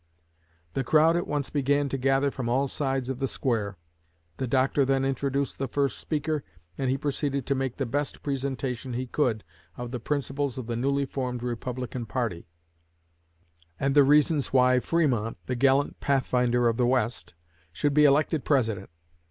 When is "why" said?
14.51-14.79